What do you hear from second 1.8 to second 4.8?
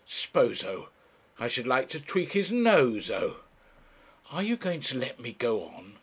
to tweak his nose oh!' 'Are you